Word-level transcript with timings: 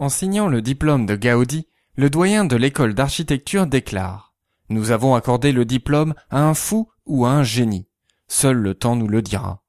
En 0.00 0.08
signant 0.08 0.46
le 0.46 0.62
diplôme 0.62 1.06
de 1.06 1.16
Gaudi, 1.16 1.66
le 1.96 2.08
doyen 2.08 2.44
de 2.44 2.54
l'école 2.54 2.94
d'architecture 2.94 3.66
déclare 3.66 4.32
Nous 4.68 4.92
avons 4.92 5.16
accordé 5.16 5.50
le 5.50 5.64
diplôme 5.64 6.14
à 6.30 6.44
un 6.44 6.54
fou 6.54 6.88
ou 7.04 7.26
à 7.26 7.30
un 7.30 7.42
génie. 7.42 7.88
Seul 8.28 8.58
le 8.58 8.74
temps 8.74 8.94
nous 8.94 9.08
le 9.08 9.22
dira. 9.22 9.64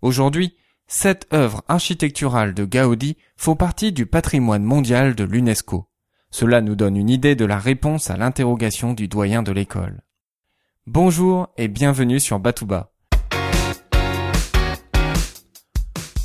Aujourd'hui, 0.00 0.56
sept 0.88 1.28
œuvres 1.32 1.62
architecturales 1.68 2.54
de 2.54 2.64
Gaudi 2.64 3.16
font 3.36 3.54
partie 3.54 3.92
du 3.92 4.04
patrimoine 4.04 4.64
mondial 4.64 5.14
de 5.14 5.22
l'UNESCO. 5.22 5.88
Cela 6.30 6.60
nous 6.60 6.74
donne 6.74 6.96
une 6.96 7.10
idée 7.10 7.36
de 7.36 7.44
la 7.44 7.58
réponse 7.58 8.10
à 8.10 8.16
l'interrogation 8.16 8.94
du 8.94 9.06
doyen 9.06 9.44
de 9.44 9.52
l'école. 9.52 10.02
Bonjour 10.88 11.50
et 11.56 11.68
bienvenue 11.68 12.18
sur 12.18 12.40
Batouba. 12.40 12.91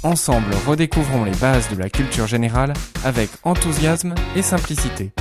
Ensemble, 0.04 0.54
redécouvrons 0.68 1.24
les 1.24 1.36
bases 1.36 1.70
de 1.70 1.76
la 1.76 1.90
culture 1.90 2.28
générale 2.28 2.74
avec 3.04 3.32
enthousiasme 3.44 4.14
et 4.36 4.44
simplicité. 4.44 5.12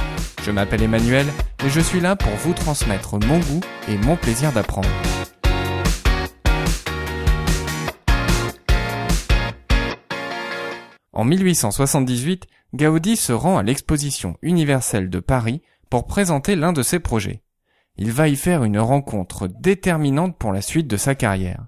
Je 0.44 0.50
m'appelle 0.50 0.82
Emmanuel 0.82 1.26
et 1.64 1.70
je 1.70 1.80
suis 1.80 1.98
là 1.98 2.14
pour 2.14 2.32
vous 2.32 2.52
transmettre 2.52 3.18
mon 3.26 3.38
goût 3.38 3.60
et 3.88 3.96
mon 3.96 4.16
plaisir 4.16 4.52
d'apprendre. 4.52 4.88
En 11.14 11.24
1878, 11.24 12.46
Gaudi 12.74 13.16
se 13.16 13.32
rend 13.32 13.56
à 13.56 13.62
l'exposition 13.62 14.36
universelle 14.42 15.08
de 15.08 15.20
Paris 15.20 15.62
pour 15.88 16.06
présenter 16.06 16.54
l'un 16.54 16.74
de 16.74 16.82
ses 16.82 17.00
projets. 17.00 17.42
Il 17.96 18.12
va 18.12 18.28
y 18.28 18.36
faire 18.36 18.62
une 18.62 18.78
rencontre 18.78 19.48
déterminante 19.48 20.36
pour 20.36 20.52
la 20.52 20.60
suite 20.60 20.86
de 20.86 20.98
sa 20.98 21.14
carrière 21.14 21.64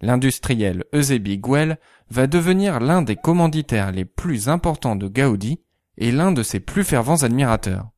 l'industriel 0.00 0.84
Eusebi 0.94 1.38
Guel 1.38 1.78
va 2.10 2.26
devenir 2.26 2.80
l'un 2.80 3.02
des 3.02 3.16
commanditaires 3.16 3.92
les 3.92 4.04
plus 4.04 4.48
importants 4.48 4.96
de 4.96 5.08
Gaudi 5.08 5.60
et 5.96 6.12
l'un 6.12 6.32
de 6.32 6.42
ses 6.42 6.60
plus 6.60 6.84
fervents 6.84 7.22
admirateurs. 7.22 7.90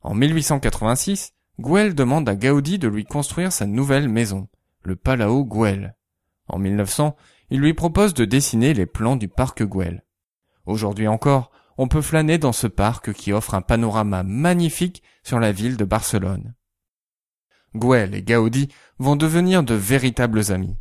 En 0.00 0.14
1886, 0.14 1.34
Guel 1.60 1.94
demande 1.94 2.28
à 2.28 2.36
Gaudi 2.36 2.78
de 2.78 2.88
lui 2.88 3.04
construire 3.04 3.52
sa 3.52 3.66
nouvelle 3.66 4.08
maison, 4.08 4.48
le 4.82 4.96
Palao 4.96 5.44
Güell. 5.44 5.94
En 6.48 6.58
1900, 6.58 7.16
il 7.50 7.60
lui 7.60 7.74
propose 7.74 8.14
de 8.14 8.24
dessiner 8.24 8.74
les 8.74 8.86
plans 8.86 9.16
du 9.16 9.28
parc 9.28 9.62
Güell. 9.62 10.04
Aujourd'hui 10.64 11.08
encore, 11.08 11.50
on 11.78 11.88
peut 11.88 12.02
flâner 12.02 12.38
dans 12.38 12.52
ce 12.52 12.66
parc 12.66 13.12
qui 13.12 13.32
offre 13.32 13.54
un 13.54 13.62
panorama 13.62 14.22
magnifique 14.22 15.02
sur 15.22 15.38
la 15.38 15.52
ville 15.52 15.76
de 15.76 15.84
Barcelone. 15.84 16.54
Güell 17.74 18.14
et 18.14 18.22
Gaudi 18.22 18.68
vont 18.98 19.16
devenir 19.16 19.62
de 19.62 19.74
véritables 19.74 20.50
amis 20.50 20.76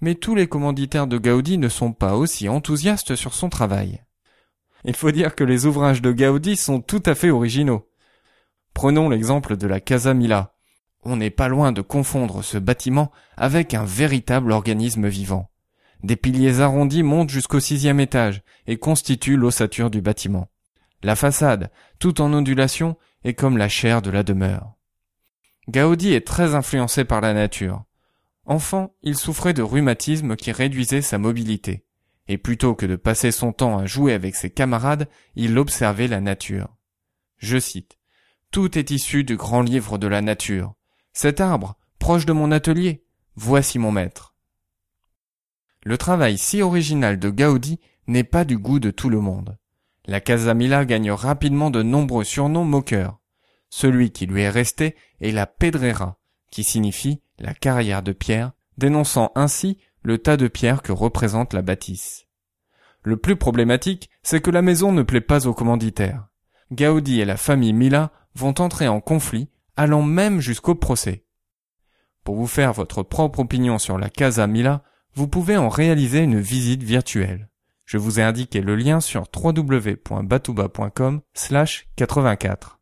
mais 0.00 0.14
tous 0.14 0.34
les 0.34 0.46
commanditaires 0.46 1.06
de 1.06 1.18
Gaudi 1.18 1.58
ne 1.58 1.68
sont 1.68 1.92
pas 1.92 2.16
aussi 2.16 2.48
enthousiastes 2.48 3.16
sur 3.16 3.34
son 3.34 3.48
travail. 3.48 4.02
Il 4.84 4.96
faut 4.96 5.10
dire 5.10 5.34
que 5.34 5.44
les 5.44 5.66
ouvrages 5.66 6.02
de 6.02 6.12
Gaudi 6.12 6.56
sont 6.56 6.80
tout 6.80 7.02
à 7.06 7.14
fait 7.14 7.30
originaux. 7.30 7.88
Prenons 8.72 9.08
l'exemple 9.08 9.56
de 9.56 9.66
la 9.66 9.80
Casa 9.80 10.14
Mila. 10.14 10.54
On 11.02 11.16
n'est 11.16 11.30
pas 11.30 11.48
loin 11.48 11.72
de 11.72 11.82
confondre 11.82 12.42
ce 12.42 12.58
bâtiment 12.58 13.10
avec 13.36 13.74
un 13.74 13.84
véritable 13.84 14.52
organisme 14.52 15.08
vivant. 15.08 15.50
Des 16.02 16.16
piliers 16.16 16.60
arrondis 16.60 17.02
montent 17.02 17.30
jusqu'au 17.30 17.60
sixième 17.60 18.00
étage 18.00 18.42
et 18.66 18.78
constituent 18.78 19.36
l'ossature 19.36 19.90
du 19.90 20.00
bâtiment. 20.00 20.48
La 21.02 21.16
façade, 21.16 21.70
tout 21.98 22.20
en 22.20 22.32
ondulation, 22.32 22.96
est 23.24 23.34
comme 23.34 23.58
la 23.58 23.68
chair 23.68 24.00
de 24.02 24.10
la 24.10 24.22
demeure. 24.22 24.74
Gaudi 25.68 26.14
est 26.14 26.26
très 26.26 26.54
influencé 26.54 27.04
par 27.04 27.20
la 27.20 27.34
nature. 27.34 27.84
Enfant, 28.50 28.96
il 29.02 29.16
souffrait 29.16 29.54
de 29.54 29.62
rhumatisme 29.62 30.34
qui 30.34 30.50
réduisait 30.50 31.02
sa 31.02 31.18
mobilité, 31.18 31.84
et 32.26 32.36
plutôt 32.36 32.74
que 32.74 32.84
de 32.84 32.96
passer 32.96 33.30
son 33.30 33.52
temps 33.52 33.78
à 33.78 33.86
jouer 33.86 34.12
avec 34.12 34.34
ses 34.34 34.50
camarades, 34.50 35.08
il 35.36 35.56
observait 35.56 36.08
la 36.08 36.20
nature. 36.20 36.76
Je 37.36 37.60
cite. 37.60 38.00
Tout 38.50 38.76
est 38.76 38.90
issu 38.90 39.22
du 39.22 39.36
grand 39.36 39.62
livre 39.62 39.98
de 39.98 40.08
la 40.08 40.20
nature. 40.20 40.74
Cet 41.12 41.40
arbre, 41.40 41.78
proche 42.00 42.26
de 42.26 42.32
mon 42.32 42.50
atelier, 42.50 43.04
voici 43.36 43.78
mon 43.78 43.92
maître. 43.92 44.34
Le 45.84 45.96
travail 45.96 46.36
si 46.36 46.60
original 46.60 47.20
de 47.20 47.30
Gaudi 47.30 47.78
n'est 48.08 48.24
pas 48.24 48.44
du 48.44 48.58
goût 48.58 48.80
de 48.80 48.90
tout 48.90 49.10
le 49.10 49.20
monde. 49.20 49.58
La 50.06 50.20
Casamila 50.20 50.84
gagne 50.86 51.12
rapidement 51.12 51.70
de 51.70 51.84
nombreux 51.84 52.24
surnoms 52.24 52.64
moqueurs. 52.64 53.20
Celui 53.68 54.10
qui 54.10 54.26
lui 54.26 54.40
est 54.40 54.50
resté 54.50 54.96
est 55.20 55.30
la 55.30 55.46
Pedrera, 55.46 56.19
qui 56.50 56.64
signifie 56.64 57.22
la 57.38 57.54
carrière 57.54 58.02
de 58.02 58.12
pierre, 58.12 58.52
dénonçant 58.78 59.32
ainsi 59.34 59.78
le 60.02 60.18
tas 60.18 60.36
de 60.36 60.48
pierres 60.48 60.82
que 60.82 60.92
représente 60.92 61.52
la 61.52 61.62
bâtisse. 61.62 62.26
Le 63.02 63.16
plus 63.16 63.36
problématique, 63.36 64.10
c'est 64.22 64.40
que 64.40 64.50
la 64.50 64.62
maison 64.62 64.92
ne 64.92 65.02
plaît 65.02 65.20
pas 65.20 65.46
aux 65.46 65.54
commanditaires. 65.54 66.26
Gaudi 66.72 67.20
et 67.20 67.24
la 67.24 67.36
famille 67.36 67.72
Mila 67.72 68.12
vont 68.34 68.54
entrer 68.60 68.88
en 68.88 69.00
conflit, 69.00 69.48
allant 69.76 70.02
même 70.02 70.40
jusqu'au 70.40 70.74
procès. 70.74 71.24
Pour 72.24 72.36
vous 72.36 72.46
faire 72.46 72.72
votre 72.72 73.02
propre 73.02 73.40
opinion 73.40 73.78
sur 73.78 73.98
la 73.98 74.10
Casa 74.10 74.46
Mila, 74.46 74.82
vous 75.14 75.26
pouvez 75.26 75.56
en 75.56 75.68
réaliser 75.68 76.20
une 76.20 76.38
visite 76.38 76.82
virtuelle. 76.82 77.48
Je 77.84 77.98
vous 77.98 78.20
ai 78.20 78.22
indiqué 78.22 78.60
le 78.60 78.76
lien 78.76 79.00
sur 79.00 79.24
www.batouba.com 79.34 81.22
84. 81.96 82.80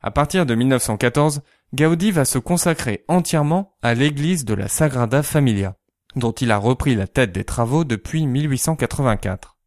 À 0.00 0.10
partir 0.12 0.46
de 0.46 0.54
1914, 0.54 1.42
Gaudi 1.74 2.12
va 2.12 2.24
se 2.24 2.38
consacrer 2.38 3.04
entièrement 3.08 3.76
à 3.82 3.92
l'église 3.92 4.46
de 4.46 4.54
la 4.54 4.68
Sagrada 4.68 5.22
Familia, 5.22 5.76
dont 6.16 6.32
il 6.32 6.50
a 6.50 6.56
repris 6.56 6.94
la 6.94 7.06
tête 7.06 7.30
des 7.30 7.44
travaux 7.44 7.84
depuis 7.84 8.26
1884. 8.26 9.58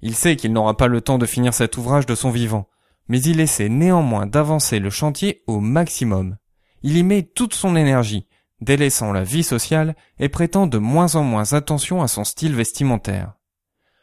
Il 0.00 0.14
sait 0.14 0.36
qu'il 0.36 0.52
n'aura 0.52 0.76
pas 0.76 0.86
le 0.86 1.00
temps 1.00 1.18
de 1.18 1.26
finir 1.26 1.52
cet 1.52 1.76
ouvrage 1.76 2.06
de 2.06 2.14
son 2.14 2.30
vivant, 2.30 2.68
mais 3.08 3.20
il 3.20 3.40
essaie 3.40 3.68
néanmoins 3.68 4.26
d'avancer 4.26 4.78
le 4.78 4.90
chantier 4.90 5.42
au 5.48 5.58
maximum. 5.58 6.36
Il 6.82 6.96
y 6.96 7.02
met 7.02 7.24
toute 7.24 7.54
son 7.54 7.74
énergie, 7.74 8.28
délaissant 8.60 9.12
la 9.12 9.24
vie 9.24 9.42
sociale 9.42 9.96
et 10.20 10.28
prêtant 10.28 10.68
de 10.68 10.78
moins 10.78 11.16
en 11.16 11.24
moins 11.24 11.52
attention 11.52 12.00
à 12.00 12.06
son 12.06 12.22
style 12.22 12.54
vestimentaire. 12.54 13.34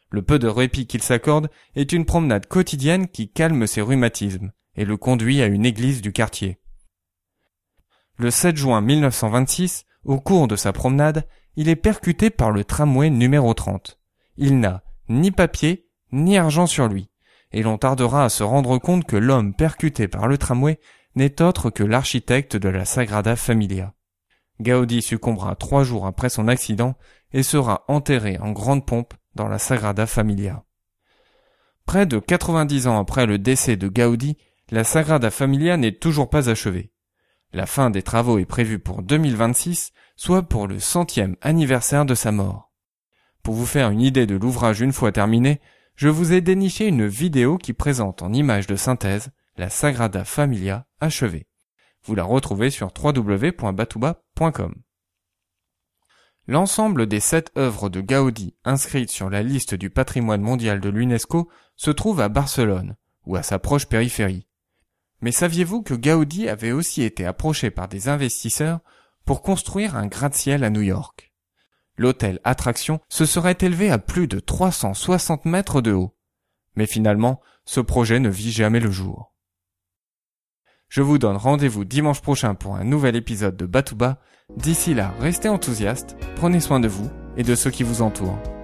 Le 0.10 0.22
peu 0.22 0.38
de 0.38 0.50
répit 0.50 0.86
qu'il 0.86 1.02
s'accorde 1.02 1.50
est 1.76 1.94
une 1.94 2.06
promenade 2.06 2.48
quotidienne 2.48 3.08
qui 3.08 3.32
calme 3.32 3.68
ses 3.68 3.82
rhumatismes 3.82 4.52
et 4.76 4.84
le 4.84 4.98
conduit 4.98 5.42
à 5.42 5.46
une 5.46 5.66
église 5.66 6.02
du 6.02 6.12
quartier. 6.12 6.60
Le 8.18 8.32
7 8.32 8.56
juin 8.56 8.80
1926, 8.80 9.86
au 10.06 10.22
cours 10.22 10.48
de 10.48 10.56
sa 10.56 10.72
promenade, 10.72 11.28
il 11.58 11.68
est 11.68 11.76
percuté 11.76 12.30
par 12.30 12.52
le 12.52 12.64
tramway 12.64 13.10
numéro 13.10 13.54
30. 13.54 14.00
Il 14.38 14.60
n'a 14.62 14.84
ni 15.10 15.32
papier, 15.32 15.90
ni 16.14 16.38
argent 16.38 16.66
sur 16.66 16.88
lui, 16.88 17.10
et 17.52 17.62
l'on 17.62 17.78
tardera 17.78 18.24
à 18.24 18.30
se 18.30 18.44
rendre 18.44 18.78
compte 18.78 19.04
que 19.04 19.18
l'homme 19.18 19.54
percuté 19.54 20.08
par 20.08 20.28
le 20.28 20.38
tramway 20.38 20.80
n'est 21.16 21.42
autre 21.42 21.70
que 21.70 21.84
l'architecte 21.84 22.56
de 22.56 22.70
la 22.70 22.86
Sagrada 22.86 23.36
Familia. 23.36 23.94
Gaudi 24.62 25.02
succombera 25.02 25.56
trois 25.56 25.84
jours 25.84 26.06
après 26.06 26.30
son 26.30 26.48
accident 26.48 26.96
et 27.34 27.44
sera 27.44 27.84
enterré 27.90 28.38
en 28.40 28.54
grande 28.54 28.86
pompe 28.86 29.14
dans 29.36 29.50
la 29.50 29.60
Sagrada 29.60 30.06
Familia. 30.06 30.64
Près 31.86 32.06
de 32.06 32.20
90 32.20 32.88
ans 32.88 32.98
après 32.98 33.26
le 33.26 33.38
décès 33.40 33.76
de 33.76 33.90
Gaudi, 33.90 34.38
la 34.72 34.86
Sagrada 34.86 35.30
Familia 35.32 35.76
n'est 35.76 35.98
toujours 35.98 36.30
pas 36.30 36.50
achevée. 36.50 36.92
La 37.56 37.66
fin 37.66 37.90
des 37.90 38.04
travaux 38.04 38.38
est 38.38 38.46
prévue 38.46 38.80
pour 38.80 39.02
2026, 39.02 39.94
soit 40.18 40.44
pour 40.44 40.68
le 40.68 40.78
centième 40.78 41.38
anniversaire 41.40 42.04
de 42.06 42.14
sa 42.14 42.34
mort. 42.34 42.74
Pour 43.44 43.54
vous 43.54 43.66
faire 43.66 43.92
une 43.92 44.02
idée 44.02 44.26
de 44.26 44.36
l'ouvrage 44.36 44.82
une 44.82 44.92
fois 44.92 45.14
terminé, 45.14 45.62
je 45.96 46.10
vous 46.10 46.34
ai 46.34 46.42
déniché 46.42 46.86
une 46.86 47.08
vidéo 47.08 47.58
qui 47.58 47.72
présente 47.72 48.22
en 48.22 48.34
image 48.34 48.68
de 48.68 48.76
synthèse 48.76 49.30
la 49.56 49.70
Sagrada 49.70 50.26
Familia 50.26 50.86
achevée. 51.00 51.48
Vous 52.04 52.14
la 52.14 52.26
retrouvez 52.26 52.72
sur 52.72 52.92
www.batouba.com. 52.94 54.76
L'ensemble 56.48 57.08
des 57.08 57.22
sept 57.22 57.54
œuvres 57.58 57.88
de 57.88 58.02
Gaudi 58.02 58.54
inscrites 58.66 59.12
sur 59.12 59.30
la 59.30 59.44
liste 59.44 59.76
du 59.76 59.90
patrimoine 59.90 60.42
mondial 60.42 60.82
de 60.82 60.90
l'UNESCO 60.90 61.50
se 61.78 61.92
trouve 61.92 62.20
à 62.20 62.28
Barcelone, 62.28 62.98
ou 63.26 63.38
à 63.38 63.44
sa 63.44 63.60
proche 63.60 63.86
périphérie. 63.86 64.46
Mais 65.26 65.32
saviez-vous 65.32 65.82
que 65.82 65.96
Gaudi 65.96 66.48
avait 66.48 66.72
aussi 66.72 67.02
été 67.02 67.26
approché 67.26 67.72
par 67.72 67.88
des 67.88 68.10
investisseurs 68.10 68.82
pour 69.26 69.42
construire 69.42 69.96
un 69.96 70.06
gratte-ciel 70.06 70.64
à 70.64 70.70
New 70.70 70.84
York? 70.84 71.34
L'hôtel 71.98 72.40
Attraction 72.44 73.00
se 73.10 73.26
serait 73.26 73.58
élevé 73.62 73.90
à 73.90 73.98
plus 73.98 74.28
de 74.28 74.40
360 74.40 75.46
mètres 75.46 75.82
de 75.82 75.94
haut. 75.94 76.16
Mais 76.76 76.86
finalement, 76.86 77.42
ce 77.66 77.80
projet 77.80 78.20
ne 78.20 78.30
vit 78.30 78.52
jamais 78.52 78.80
le 78.80 78.92
jour. 78.92 79.34
Je 80.90 81.02
vous 81.02 81.18
donne 81.18 81.38
rendez-vous 81.38 81.86
dimanche 81.86 82.22
prochain 82.22 82.54
pour 82.54 82.76
un 82.76 82.84
nouvel 82.84 83.16
épisode 83.16 83.58
de 83.58 83.66
Batouba. 83.66 84.22
D'ici 84.56 84.94
là, 84.94 85.12
restez 85.20 85.50
enthousiastes, 85.50 86.16
prenez 86.36 86.60
soin 86.60 86.80
de 86.80 86.88
vous 86.88 87.10
et 87.36 87.42
de 87.42 87.56
ceux 87.56 87.72
qui 87.72 87.82
vous 87.82 88.04
entourent. 88.04 88.55